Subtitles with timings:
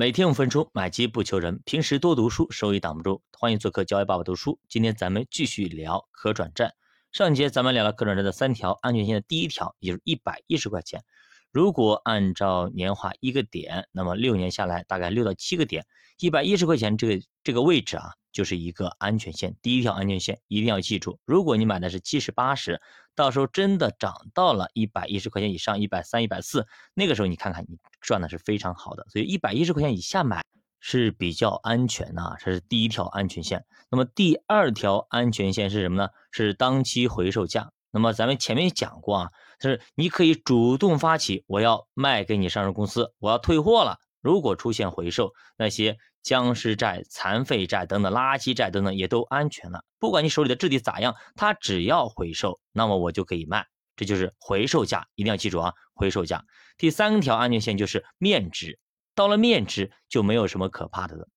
[0.00, 1.60] 每天五分钟，买基不求人。
[1.66, 3.22] 平时多读书，收益挡不住。
[3.36, 4.58] 欢迎做客教育爸爸读书。
[4.66, 6.72] 今天咱们继续聊可转债。
[7.12, 11.04] 上节咱们聊了可转债的三条安全线的第一条，也就是一百一十块钱。
[11.52, 15.84] 如果按照年化一个点，那么六年下来大概六到七个点，
[16.18, 19.56] 一百一十块钱这个这个位置啊，就是一个安全线。
[19.60, 21.18] 第一条安全线一定要记住。
[21.24, 22.80] 如果你买的是七十八十，
[23.16, 29.04] 到时候真的涨到了一百一十块钱以上，一百三、一百四，那个时候你看看你赚的是非常好的。
[29.08, 30.44] 所以一百一十块钱以下买
[30.78, 33.64] 是比较安全的，啊这是第一条安全线。
[33.90, 36.10] 那么第二条安全线是什么呢？
[36.30, 37.72] 是当期回售价。
[37.92, 43.98] 那么咱们前面讲过啊，就是你可以主动发起，我要卖给你上市公司，我要退货了。
[44.20, 49.84] 如果出现回售，那些僵尸债、残废债等等垃圾债等等也都安全了。
[49.98, 53.66] 不管你手里的质地咋样，它只要回售，那么我就可以卖。
[53.96, 56.42] 这就是回售价，一定要记住啊，回售价。
[56.78, 58.78] 第三条安全线就是面值，
[59.14, 61.28] 到了面值就没有什么可怕的了。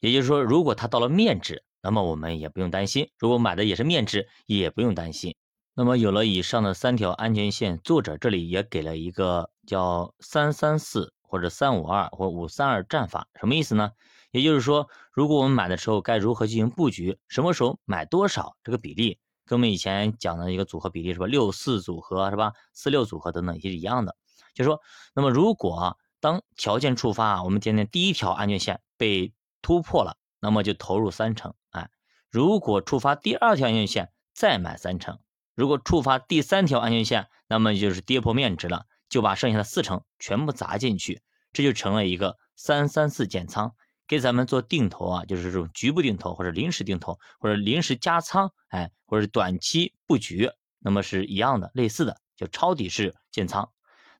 [0.00, 5.34] 也就是说，如果它到了面值，那么我们也不用担心；如果买的也是面值，也不用担心。
[5.74, 11.12] 那么有了以上的三条安全线，作者这里也给了一个叫三三四。
[11.22, 13.92] 或者三五二或五三二战法什么意思呢？
[14.32, 21.26] 也就是说，如果我们买的时候该如何进行布局，什么时候买多少，这个比例跟我们以前讲的一个组合比例是吧？
[21.26, 22.54] 六四组合是吧？
[22.72, 24.16] 四六组合等等也是一样的。
[24.54, 24.80] 就说，
[25.14, 29.32] 那么如果当条件触发啊，我们今天第一条安全线被
[29.62, 31.54] 突破了，那么就投入三成。
[31.70, 31.90] 哎，
[32.28, 35.14] 如果触发第二条安全线，再买三成；
[35.60, 38.86] 如果触发第三条安全线，那么就是跌破面值了。
[39.10, 41.20] 就把剩下的四成全部砸进去，
[41.52, 43.74] 这就成了一个三三四减仓，
[44.06, 53.68] 给咱们做定投啊，就是这种局部定投或者临时定投或者临时加仓，哎，或者短期布局，那么是一样的，类似的，就抄底式建仓。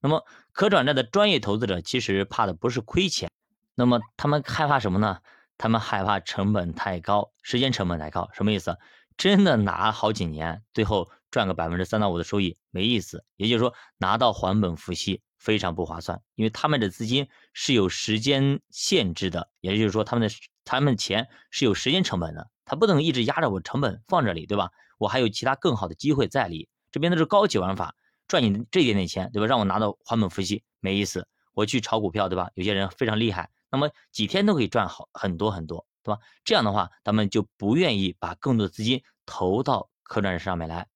[0.01, 3.31] 那么可转债的专业投资者其实怕的不是亏钱，
[3.77, 5.21] 那么他们害怕什么呢？
[5.57, 8.77] 他们害怕成本太高，时间成本太高，什么意思？
[9.17, 11.09] 真的拿好几年，最后。
[11.31, 20.35] 赚个百分之三到五的收益没意思，也就是说拿到还本付息非常不划算，因为他们的资金是有时间限制的，也就是说他们的
[20.65, 24.71] 他们钱是有时间成本的，他不能一直压着我成本放这里，对吧？
[24.99, 27.95] 我还有其他更好的机会在里，这边都是高级玩法，
[28.29, 29.47] 赚你这一点点钱，对吧？
[29.47, 32.51] 让我拿到还本付息没意思，我去炒股票，对吧？
[32.55, 36.21] 有些人非常厉害，那么几天都可以赚好很多很多，对吧？
[36.45, 40.87] 这样的话，他们就不愿意把更多的资金投到可转债上面来。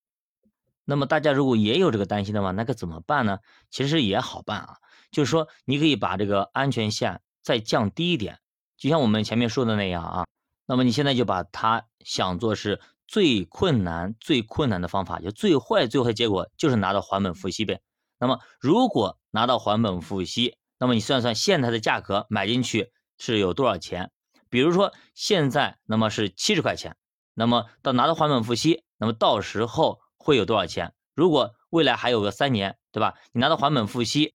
[0.86, 3.38] 那么大家如果也有这个担心的话，那该怎么办呢？
[3.70, 4.76] 其实也好办啊，
[5.10, 8.38] 就是说你可以把这个安全线再降低一点，
[8.76, 10.26] 就像我们前面说的那样啊。
[10.66, 17.80] 那么你现在就把它想做是最困难、最困难的方法，就最坏、最坏的结果就是拿到还本付息呗。
[18.18, 24.10] 那么如果拿到还本付息，那么你算算现在的价格买进去是有多少钱？
[24.50, 26.96] 比如说现在那么是七十块钱，
[27.32, 30.03] 那么到拿到还本付息，那么到时候。
[30.24, 30.94] 会有多少钱？
[31.14, 33.14] 如果未来还有个三年，对吧？
[33.32, 34.34] 你拿到还本付息，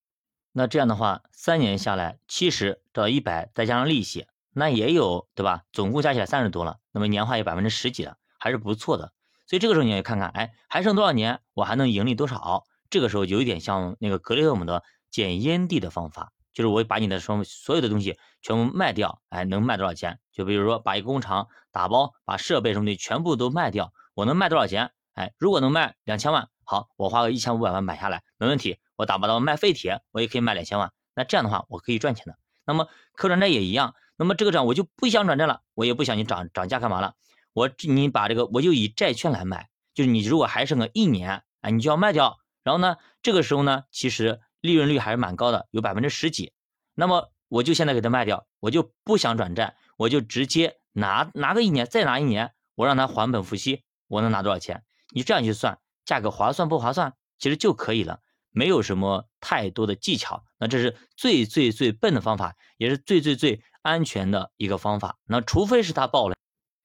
[0.51, 5.63] 那这样的话，三年下来七十到一百，再加上利息，那也有，对吧？
[5.73, 9.11] 总共加起来三十多了，那么年化有百分之十几了，还是不错的。
[9.47, 12.65] 所以这个时候你要看看，哎，还剩多少年，我还能盈利多少？
[12.91, 20.19] 这个时候有一点像那个格雷厄姆的捡烟蒂的方法，就是我把你的什么所有的东西全部卖掉，哎，能卖多少钱？
[20.31, 24.91] 就比如说把一个工厂打包，把设备什么的全部都卖掉，我能卖多少钱？
[25.19, 28.79] 哎，如果能卖两千万，好，我花个一千五百万买下来，没问题。
[28.95, 30.93] 我打包到卖废铁，我也可以卖两千万。
[31.13, 32.37] 那这样的话，我可以赚钱的。
[32.65, 33.95] 那么可转债也一样。
[34.15, 37.15] 那么这个账我就不想转债了，我也不想你涨涨价干嘛了？
[37.51, 42.37] 我你把这个我就以债券来买，就是你如果还剩个一年，哎，你就要卖掉。
[42.63, 46.53] 然后呢，这个时候呢，其实利润率还是蛮高的，有百分之十几。
[46.95, 54.81] 那么我就现在给它卖掉，我就不想转债，我就直接拿拿个一年，再拿一年，我让它还本付息，我能拿多少钱？
[55.11, 58.19] 你这样去算价格划算不划算，其实就可以了，
[58.51, 60.43] 没有什么太多的技巧。
[60.57, 65.17] 那这是最最最笨的方法，也是最最最安全的一个方法。
[65.25, 66.35] 那除非是它爆雷，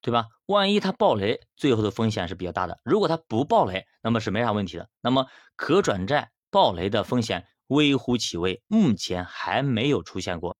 [0.00, 0.28] 对吧？
[0.46, 2.78] 万一它爆雷，最后的风险是比较大的。
[2.84, 4.88] 如果它不爆雷，那么是没啥问题的。
[5.00, 10.56] 那么可转债爆雷的风险微乎其微，目前还没有出现过。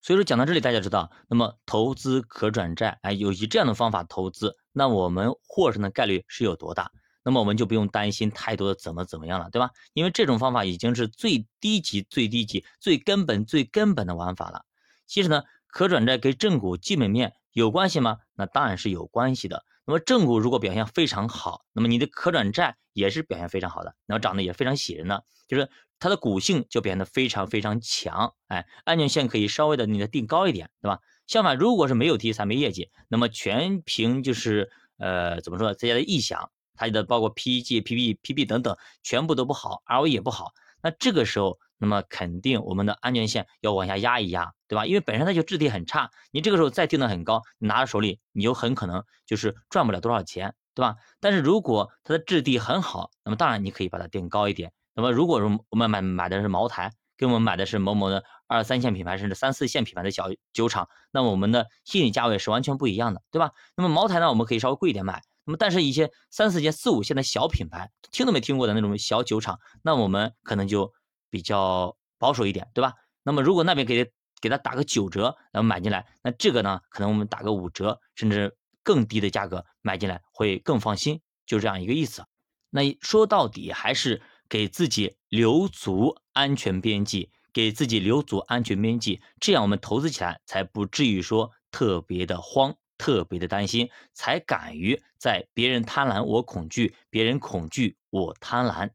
[0.00, 6.90] 所以说讲到这里，大家知道，那么投资可转债，哎，有以这样的方法投资，那我们获胜的概率是有多大？
[7.24, 9.70] 那么我们就不用担心太多的怎么怎么样了，对吧？
[9.94, 14.64] 因为这种方法已经是最低级、最低级、最根本、最根本的玩法了。
[15.06, 18.18] 其实呢，可转债跟正股基本面有关系吗？
[18.34, 19.64] 那当然是有关系的。
[19.86, 25.24] 那么正股如果表现非常好，那么你的可转债也是表现非常好的，然后涨得也非常喜人的。
[25.46, 25.68] 就是
[25.98, 31.00] 它的股性就变得非常非常强，哎，安全线可以稍微的你的定高一点，对吧？
[31.26, 44.86] 相反，如果是没有题材、没业绩，那么全凭就是呃怎么说，这些的臆想，它的包括 PEG、PB、PB 等等，全部都不好，RO 也不好，那这个时候，那么肯定我们的安全线要往下压一压，对吧？
[44.86, 50.96] 因为本身它就质地很差，你这个时候再定的很高，你拿到手里，你就很可能就是赚不了多少钱，对吧？
[51.20, 54.72] 但是如果它的质地很好，那么当然你可以把它定高一点。
[54.94, 63.52] 那么如果说我们买买的是茅台，跟我们买的是某某的二三线品牌，甚至三四线品牌的小酒厂，那么我们的心理价位是完全不一样的，对吧？
[63.76, 65.22] 那么茅台呢，我们可以稍微贵一点买。
[65.44, 70.92] 那么但是一些三四线、四五线的小品牌，听都没听过的那种小酒厂，那我们可能就
[71.30, 72.94] 比较保守一点，对吧？
[73.22, 74.10] 那么如果那边给
[74.40, 82.24] 给他打个九折，然后买进来，那这个呢，可能我们打个五折，甚至更低的价格买进来会更放心，就这样一个意思。
[82.70, 84.22] 那说到底还是。
[84.46, 98.88] 给自己留足安全边际，给自己留足安全边际，这样我们投资起来才不至于说特别的慌，特别的担心，才敢于在别人贪婪我恐惧，别人恐惧我贪婪。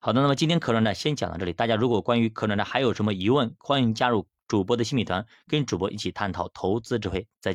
[0.00, 7.26] 好的，那么今天课程呢先讲到这里，大家如果关于课程呢还有什么疑问，欢迎加入主播的新米团，跟主播一起探讨投资智慧。
[7.40, 7.52] 再见。